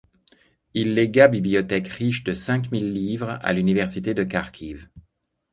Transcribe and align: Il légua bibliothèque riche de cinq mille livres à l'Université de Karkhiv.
Il 0.73 0.95
légua 0.95 1.27
bibliothèque 1.27 1.87
riche 1.87 2.23
de 2.23 2.33
cinq 2.33 2.71
mille 2.71 2.91
livres 2.91 3.37
à 3.43 3.53
l'Université 3.53 4.15
de 4.15 4.23
Karkhiv. 4.23 4.89